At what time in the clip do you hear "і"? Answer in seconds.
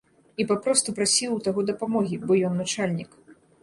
0.41-0.45